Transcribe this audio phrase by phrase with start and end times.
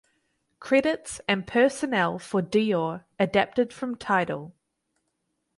[0.59, 4.51] Credits and personnel for "Dior" adapted from Tidal.